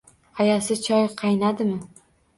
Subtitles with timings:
[0.45, 1.79] Ayasi, choy qaynadimi